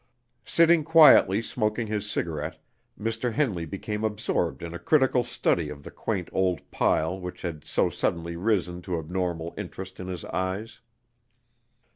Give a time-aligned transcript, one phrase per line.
[0.45, 2.57] Sitting quietly smoking his cigarette,
[2.99, 3.33] Mr.
[3.33, 7.87] Henley became absorbed in a critical study of the quaint old pile which had so
[7.87, 10.81] suddenly risen to abnormal interest in his eyes.